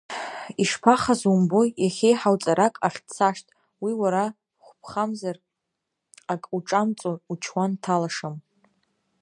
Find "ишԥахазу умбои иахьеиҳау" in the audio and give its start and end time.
0.61-2.35